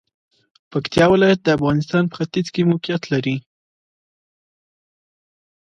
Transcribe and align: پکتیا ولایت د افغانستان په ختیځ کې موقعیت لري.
پکتیا 0.71 1.05
ولایت 1.13 1.39
د 1.43 1.47
افغانستان 1.57 2.03
په 2.07 2.15
ختیځ 2.19 2.47
کې 2.53 2.67
موقعیت 2.69 3.03
لري. 3.13 3.37